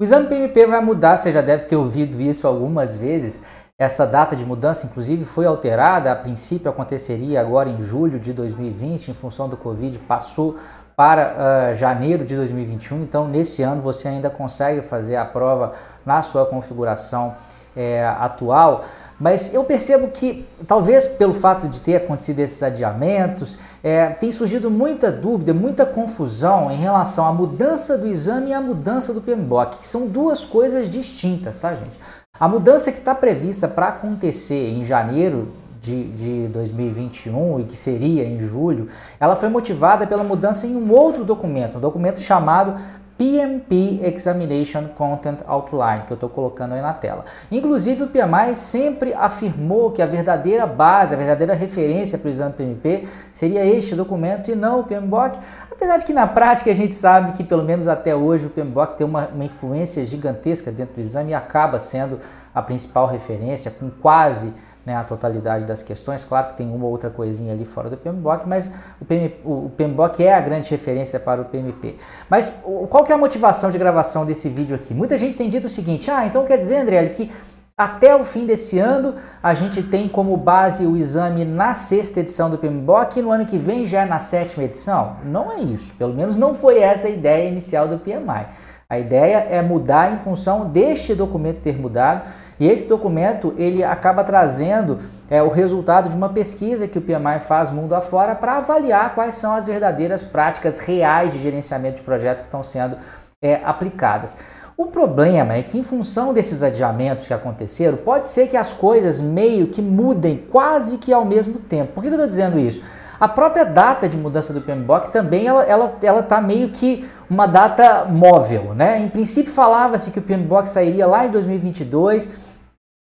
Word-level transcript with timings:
O 0.00 0.04
exame 0.04 0.28
PMP 0.28 0.64
vai 0.64 0.80
mudar, 0.80 1.18
você 1.18 1.32
já 1.32 1.40
deve 1.40 1.64
ter 1.64 1.74
ouvido 1.74 2.20
isso 2.20 2.46
algumas 2.46 2.94
vezes. 2.94 3.42
Essa 3.76 4.06
data 4.06 4.36
de 4.36 4.46
mudança, 4.46 4.86
inclusive, 4.86 5.24
foi 5.24 5.44
alterada. 5.44 6.12
A 6.12 6.14
princípio, 6.14 6.70
aconteceria 6.70 7.40
agora 7.40 7.68
em 7.68 7.82
julho 7.82 8.20
de 8.20 8.32
2020, 8.32 9.08
em 9.08 9.14
função 9.14 9.48
do 9.48 9.56
Covid, 9.56 9.98
passou 9.98 10.56
para 10.94 11.72
uh, 11.72 11.74
janeiro 11.74 12.24
de 12.24 12.36
2021. 12.36 13.02
Então, 13.02 13.26
nesse 13.26 13.60
ano, 13.64 13.82
você 13.82 14.06
ainda 14.06 14.30
consegue 14.30 14.82
fazer 14.82 15.16
a 15.16 15.24
prova 15.24 15.72
na 16.06 16.22
sua 16.22 16.46
configuração 16.46 17.34
é, 17.78 18.04
atual. 18.18 18.84
Mas 19.20 19.52
eu 19.54 19.64
percebo 19.64 20.08
que, 20.08 20.46
talvez 20.66 21.06
pelo 21.06 21.32
fato 21.32 21.68
de 21.68 21.80
ter 21.80 21.96
acontecido 21.96 22.40
esses 22.40 22.62
adiamentos, 22.62 23.56
é, 23.82 24.06
tem 24.06 24.30
surgido 24.30 24.70
muita 24.70 25.10
dúvida, 25.10 25.54
muita 25.54 25.86
confusão 25.86 26.70
em 26.70 26.76
relação 26.76 27.26
à 27.26 27.32
mudança 27.32 27.96
do 27.96 28.06
exame 28.06 28.50
e 28.50 28.54
à 28.54 28.60
mudança 28.60 29.12
do 29.12 29.20
PMBOK, 29.20 29.78
que 29.78 29.86
são 29.86 30.06
duas 30.06 30.44
coisas 30.44 30.90
distintas, 30.90 31.58
tá, 31.58 31.74
gente? 31.74 31.98
A 32.38 32.46
mudança 32.46 32.92
que 32.92 32.98
está 32.98 33.14
prevista 33.14 33.66
para 33.66 33.88
acontecer 33.88 34.70
em 34.70 34.84
janeiro 34.84 35.48
de, 35.80 36.04
de 36.12 36.48
2021 36.48 37.60
e 37.60 37.64
que 37.64 37.76
seria 37.76 38.24
em 38.24 38.40
julho, 38.40 38.88
ela 39.18 39.34
foi 39.34 39.48
motivada 39.48 40.06
pela 40.06 40.22
mudança 40.22 40.66
em 40.66 40.76
um 40.76 40.92
outro 40.92 41.24
documento, 41.24 41.78
um 41.78 41.80
documento 41.80 42.20
chamado 42.20 42.74
PMP 43.18 43.98
Examination 44.00 44.84
Content 44.96 45.40
Outline, 45.44 46.04
que 46.06 46.12
eu 46.12 46.14
estou 46.14 46.28
colocando 46.28 46.74
aí 46.74 46.80
na 46.80 46.94
tela. 46.94 47.24
Inclusive, 47.50 48.04
o 48.04 48.06
PMI 48.06 48.54
sempre 48.54 49.12
afirmou 49.12 49.90
que 49.90 50.00
a 50.00 50.06
verdadeira 50.06 50.64
base, 50.64 51.14
a 51.14 51.18
verdadeira 51.18 51.52
referência 51.52 52.16
para 52.16 52.28
o 52.28 52.30
exame 52.30 52.52
PMP 52.52 53.08
seria 53.32 53.66
este 53.66 53.96
documento 53.96 54.52
e 54.52 54.54
não 54.54 54.80
o 54.80 54.84
PMBOK. 54.84 55.36
Apesar 55.68 55.96
de 55.96 56.04
que 56.04 56.12
na 56.12 56.28
prática 56.28 56.70
a 56.70 56.74
gente 56.74 56.94
sabe 56.94 57.32
que, 57.32 57.42
pelo 57.42 57.64
menos 57.64 57.88
até 57.88 58.14
hoje, 58.14 58.46
o 58.46 58.50
PMBOK 58.50 58.96
tem 58.96 59.06
uma, 59.06 59.26
uma 59.26 59.44
influência 59.44 60.04
gigantesca 60.04 60.70
dentro 60.70 60.94
do 60.94 61.00
exame 61.00 61.32
e 61.32 61.34
acaba 61.34 61.80
sendo 61.80 62.20
a 62.54 62.62
principal 62.62 63.08
referência, 63.08 63.70
com 63.70 63.90
quase 63.90 64.54
né, 64.88 64.96
a 64.96 65.04
totalidade 65.04 65.66
das 65.66 65.82
questões. 65.82 66.24
Claro 66.24 66.48
que 66.48 66.54
tem 66.54 66.66
uma 66.66 66.86
ou 66.86 66.90
outra 66.90 67.10
coisinha 67.10 67.52
ali 67.52 67.66
fora 67.66 67.90
do 67.90 67.96
PMBOK, 67.98 68.48
mas 68.48 68.72
o, 68.98 69.04
PM, 69.04 69.34
o 69.44 69.70
PMBOK 69.76 70.24
é 70.24 70.34
a 70.34 70.40
grande 70.40 70.70
referência 70.70 71.20
para 71.20 71.42
o 71.42 71.44
PMP. 71.44 71.96
Mas 72.28 72.62
qual 72.88 73.04
que 73.04 73.12
é 73.12 73.14
a 73.14 73.18
motivação 73.18 73.70
de 73.70 73.76
gravação 73.76 74.24
desse 74.24 74.48
vídeo 74.48 74.74
aqui? 74.74 74.94
Muita 74.94 75.18
gente 75.18 75.36
tem 75.36 75.48
dito 75.48 75.66
o 75.66 75.70
seguinte, 75.70 76.10
ah, 76.10 76.24
então 76.24 76.46
quer 76.46 76.56
dizer, 76.56 76.78
André, 76.78 77.06
que 77.10 77.30
até 77.76 78.16
o 78.16 78.24
fim 78.24 78.46
desse 78.46 78.78
ano, 78.78 79.14
a 79.42 79.52
gente 79.52 79.82
tem 79.82 80.08
como 80.08 80.36
base 80.36 80.84
o 80.84 80.96
exame 80.96 81.44
na 81.44 81.74
sexta 81.74 82.20
edição 82.20 82.50
do 82.50 82.56
PMBOK 82.56 83.18
e 83.18 83.22
no 83.22 83.30
ano 83.30 83.44
que 83.44 83.58
vem 83.58 83.86
já 83.86 84.02
é 84.02 84.04
na 84.06 84.18
sétima 84.18 84.64
edição? 84.64 85.18
Não 85.22 85.52
é 85.52 85.60
isso, 85.60 85.94
pelo 85.96 86.14
menos 86.14 86.36
não 86.36 86.54
foi 86.54 86.78
essa 86.78 87.06
a 87.06 87.10
ideia 87.10 87.46
inicial 87.46 87.86
do 87.86 87.98
PMI. 87.98 88.46
A 88.88 88.98
ideia 88.98 89.46
é 89.50 89.60
mudar 89.60 90.14
em 90.14 90.18
função 90.18 90.70
deste 90.70 91.14
documento 91.14 91.60
ter 91.60 91.78
mudado 91.78 92.22
e 92.60 92.66
esse 92.68 92.88
documento 92.88 93.54
ele 93.56 93.84
acaba 93.84 94.24
trazendo 94.24 94.98
é, 95.30 95.42
o 95.42 95.48
resultado 95.48 96.08
de 96.08 96.16
uma 96.16 96.28
pesquisa 96.28 96.88
que 96.88 96.98
o 96.98 97.02
PMI 97.02 97.40
faz 97.40 97.70
mundo 97.70 97.94
afora 97.94 98.34
para 98.34 98.56
avaliar 98.56 99.14
quais 99.14 99.34
são 99.36 99.54
as 99.54 99.66
verdadeiras 99.66 100.24
práticas 100.24 100.78
reais 100.78 101.32
de 101.32 101.38
gerenciamento 101.38 101.96
de 101.96 102.02
projetos 102.02 102.42
que 102.42 102.48
estão 102.48 102.62
sendo 102.62 102.96
é, 103.42 103.60
aplicadas. 103.64 104.36
O 104.76 104.86
problema 104.86 105.54
é 105.54 105.62
que, 105.62 105.76
em 105.76 105.82
função 105.82 106.32
desses 106.32 106.62
adiamentos 106.62 107.26
que 107.26 107.34
aconteceram, 107.34 107.96
pode 107.96 108.28
ser 108.28 108.46
que 108.46 108.56
as 108.56 108.72
coisas 108.72 109.20
meio 109.20 109.66
que 109.66 109.82
mudem 109.82 110.46
quase 110.50 110.98
que 110.98 111.12
ao 111.12 111.24
mesmo 111.24 111.58
tempo. 111.58 111.94
Por 111.94 112.00
que 112.00 112.08
eu 112.08 112.12
estou 112.12 112.28
dizendo 112.28 112.60
isso? 112.60 112.80
A 113.18 113.26
própria 113.26 113.64
data 113.64 114.08
de 114.08 114.16
mudança 114.16 114.52
do 114.52 114.60
PMBOK 114.60 115.10
também 115.10 115.48
ela 115.48 115.64
ela 115.64 115.96
ela 116.00 116.22
tá 116.22 116.40
meio 116.40 116.68
que 116.68 117.08
uma 117.28 117.46
data 117.46 118.04
móvel, 118.04 118.72
né? 118.74 119.00
Em 119.00 119.08
princípio 119.08 119.50
falava-se 119.50 120.12
que 120.12 120.20
o 120.20 120.22
PMBOK 120.22 120.68
sairia 120.68 121.08
lá 121.08 121.26
em 121.26 121.30
2022 121.32 122.32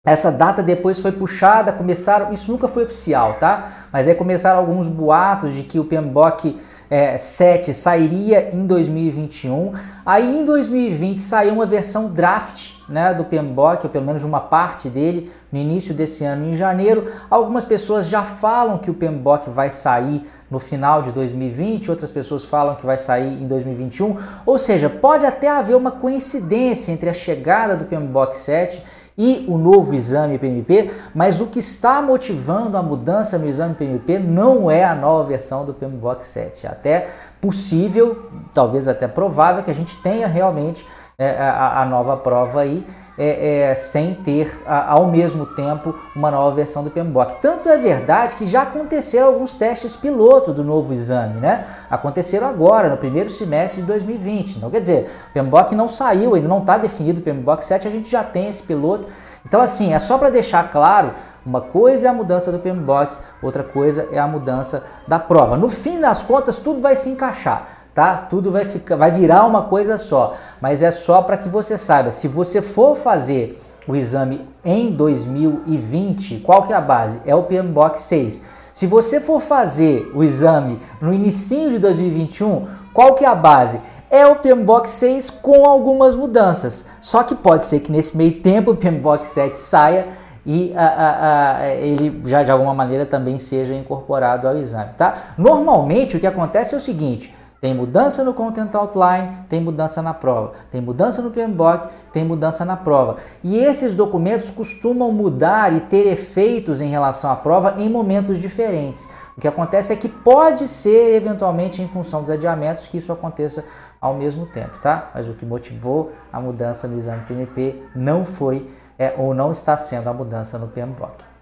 essa 0.05 0.31
data 0.31 0.61
depois 0.61 0.99
foi 0.99 1.11
puxada, 1.11 1.71
começaram, 1.71 2.31
isso 2.31 2.51
nunca 2.51 2.67
foi 2.67 2.83
oficial, 2.83 3.37
tá? 3.39 3.87
Mas 3.91 4.07
aí 4.07 4.13
começaram 4.13 4.59
alguns 4.59 4.87
boatos 4.87 5.55
de 5.55 5.63
que 5.63 5.79
o 5.79 5.83
PMBOK 5.83 6.57
é, 6.89 7.17
7 7.17 7.73
sairia 7.73 8.49
em 8.53 8.65
2021. 8.65 9.73
Aí 10.05 10.39
em 10.39 10.45
2020 10.45 11.19
saiu 11.19 11.53
uma 11.53 11.65
versão 11.65 12.11
draft 12.11 12.73
né, 12.87 13.13
do 13.15 13.25
PMBOK, 13.25 13.85
ou 13.85 13.89
pelo 13.89 14.05
menos 14.05 14.23
uma 14.23 14.39
parte 14.39 14.89
dele, 14.89 15.31
no 15.51 15.57
início 15.57 15.93
desse 15.93 16.23
ano, 16.23 16.49
em 16.49 16.53
janeiro. 16.53 17.11
Algumas 17.29 17.65
pessoas 17.65 18.07
já 18.07 18.21
falam 18.21 18.77
que 18.77 18.91
o 18.91 18.93
PMBOK 18.93 19.49
vai 19.49 19.71
sair 19.71 20.29
no 20.51 20.59
final 20.59 21.01
de 21.01 21.11
2020, 21.11 21.89
outras 21.89 22.11
pessoas 22.11 22.45
falam 22.45 22.75
que 22.75 22.85
vai 22.85 22.99
sair 22.99 23.41
em 23.41 23.47
2021. 23.47 24.17
Ou 24.45 24.59
seja, 24.59 24.87
pode 24.87 25.25
até 25.25 25.49
haver 25.49 25.75
uma 25.75 25.91
coincidência 25.91 26.91
entre 26.91 27.09
a 27.09 27.13
chegada 27.13 27.75
do 27.75 27.85
PMBOK 27.85 28.37
7 28.37 28.83
e 29.17 29.45
o 29.47 29.57
novo 29.57 29.93
exame 29.93 30.37
PMP, 30.37 30.91
mas 31.13 31.39
o 31.39 31.47
que 31.47 31.59
está 31.59 32.01
motivando 32.01 32.77
a 32.77 32.83
mudança 32.83 33.37
no 33.37 33.47
exame 33.47 33.73
PMP 33.73 34.19
não 34.19 34.69
é 34.69 34.83
a 34.83 34.93
nova 34.93 35.23
versão 35.23 35.65
do 35.65 35.73
PMBOK 35.73 36.25
7. 36.25 36.65
É 36.65 36.69
até 36.69 37.09
possível, 37.39 38.29
talvez 38.53 38.87
até 38.87 39.07
provável, 39.07 39.63
que 39.63 39.71
a 39.71 39.75
gente 39.75 39.95
tenha 40.01 40.27
realmente 40.27 40.85
a, 41.17 41.81
a, 41.81 41.85
nova 41.85 42.17
prova 42.17 42.61
aí 42.61 42.85
é, 43.17 43.69
é, 43.69 43.75
sem 43.75 44.13
ter 44.13 44.61
a, 44.65 44.91
ao 44.91 45.07
mesmo 45.07 45.45
tempo 45.45 45.95
uma 46.13 46.29
nova 46.29 46.53
versão 46.53 46.83
do 46.83 46.91
PMBOK. 46.91 47.35
Tanto 47.41 47.69
é 47.69 47.77
verdade 47.77 48.35
que 48.35 48.45
já 48.45 48.63
aconteceram 48.63 49.27
alguns 49.27 49.53
testes 49.53 49.95
piloto 49.95 50.51
do 50.51 50.63
novo 50.63 50.93
exame, 50.93 51.39
né? 51.39 51.65
Aconteceram 51.89 52.47
agora, 52.47 52.89
no 52.89 52.97
primeiro 52.97 53.29
semestre 53.29 53.81
de 53.81 53.87
2020. 53.87 54.57
Então, 54.57 54.69
quer 54.69 54.81
dizer, 54.81 55.09
o 55.29 55.33
PMBOK 55.33 55.73
não 55.73 55.87
saiu, 55.87 56.35
ele 56.35 56.47
não 56.47 56.59
está 56.59 56.77
definido 56.77 57.21
o 57.21 57.23
PMBOK 57.23 57.63
7, 57.63 57.87
a 57.87 57.91
gente 57.91 58.09
já 58.09 58.23
tem 58.23 58.49
esse 58.49 58.63
piloto. 58.63 59.07
Então, 59.45 59.61
assim, 59.61 59.93
é 59.93 59.99
só 59.99 60.17
para 60.17 60.29
deixar 60.29 60.69
claro, 60.69 61.13
uma 61.45 61.61
coisa 61.61 62.07
é 62.07 62.09
a 62.09 62.13
mudança 62.13 62.51
do 62.51 62.59
PMBOK, 62.59 63.15
outra 63.41 63.63
coisa 63.63 64.09
é 64.11 64.19
a 64.19 64.27
mudança 64.27 64.83
da 65.07 65.19
prova. 65.19 65.55
No 65.55 65.69
fim 65.69 66.01
das 66.01 66.21
contas, 66.21 66.57
tudo 66.57 66.81
vai 66.81 66.95
se 66.97 67.09
encaixar 67.09 67.84
tá? 67.95 68.17
Tudo 68.29 68.51
vai 68.51 68.65
ficar, 68.65 68.97
vai 68.97 69.09
virar 69.09 69.45
uma 69.45 69.63
coisa 69.63 69.97
só, 69.97 70.35
mas 70.59 70.83
é 70.83 70.91
só 70.91 71.21
para 71.21 71.37
que 71.37 71.47
você 71.47 71.77
saiba. 71.77 72.11
Se 72.11 72.27
você 72.27 72.61
for 72.61 72.95
fazer 72.95 73.59
o 73.87 73.95
exame 73.95 74.41
em 74.63 74.91
2020, 74.91 76.41
qual 76.41 76.63
que 76.63 76.73
é 76.73 76.75
a 76.75 76.81
base? 76.81 77.21
É 77.25 77.33
o 77.33 77.43
PMBOK 77.43 77.97
6. 77.97 78.43
Se 78.73 78.85
você 78.85 79.21
for 79.21 79.39
fazer 79.39 80.11
o 80.13 80.21
exame 80.21 80.77
no 80.99 81.13
início 81.13 81.69
de 81.71 81.79
2021, 81.79 82.67
qual 82.93 83.15
que 83.15 83.23
é 83.23 83.27
a 83.27 83.35
base? 83.35 83.79
É 84.09 84.27
o 84.27 84.35
PMBOK 84.35 84.89
6 84.89 85.29
com 85.29 85.65
algumas 85.65 86.15
mudanças. 86.15 86.83
Só 86.99 87.23
que 87.23 87.33
pode 87.33 87.63
ser 87.63 87.79
que 87.79 87.91
nesse 87.91 88.17
meio 88.17 88.41
tempo 88.41 88.71
o 88.71 88.75
PMBOK 88.75 89.25
7 89.25 89.57
saia 89.57 90.07
e 90.45 90.73
a, 90.75 90.85
a, 90.85 91.57
a, 91.59 91.67
ele 91.75 92.21
já 92.25 92.43
de 92.43 92.51
alguma 92.51 92.73
maneira 92.73 93.05
também 93.05 93.37
seja 93.37 93.73
incorporado 93.73 94.47
ao 94.47 94.57
exame, 94.57 94.91
tá? 94.97 95.33
Normalmente 95.37 96.17
o 96.17 96.19
que 96.19 96.27
acontece 96.27 96.75
é 96.75 96.77
o 96.77 96.81
seguinte, 96.81 97.33
tem 97.65 97.73
mudança 97.73 98.23
no 98.23 98.31
Content 98.31 98.75
Outline, 98.75 99.39
tem 99.49 99.59
mudança 99.59 99.99
na 99.99 100.13
prova. 100.13 100.53
Tem 100.69 100.79
mudança 100.79 101.19
no 101.19 101.31
PMBOK, 101.31 101.87
tem 102.13 102.23
mudança 102.23 102.63
na 102.63 102.77
prova. 102.77 103.17
E 103.43 103.57
esses 103.57 103.95
documentos 103.95 104.51
costumam 104.51 105.11
mudar 105.11 105.75
e 105.75 105.79
ter 105.79 106.05
efeitos 106.05 106.79
em 106.79 106.89
relação 106.89 107.31
à 107.31 107.35
prova 107.35 107.81
em 107.81 107.89
momentos 107.89 108.37
diferentes. 108.37 109.09
O 109.35 109.41
que 109.41 109.47
acontece 109.47 109.91
é 109.91 109.95
que 109.95 110.07
pode 110.07 110.67
ser 110.67 111.15
eventualmente 111.15 111.81
em 111.81 111.87
função 111.87 112.21
dos 112.21 112.29
adiamentos 112.29 112.85
que 112.85 112.99
isso 112.99 113.11
aconteça 113.11 113.65
ao 113.99 114.13
mesmo 114.13 114.45
tempo, 114.45 114.77
tá? 114.79 115.09
Mas 115.15 115.27
o 115.27 115.33
que 115.33 115.43
motivou 115.43 116.11
a 116.31 116.39
mudança 116.39 116.87
no 116.87 116.99
exame 116.99 117.23
PMP 117.23 117.81
não 117.95 118.23
foi 118.23 118.69
é, 118.95 119.15
ou 119.17 119.33
não 119.33 119.51
está 119.51 119.75
sendo 119.75 120.07
a 120.07 120.13
mudança 120.13 120.59
no 120.59 120.67
PMBOK. 120.67 121.34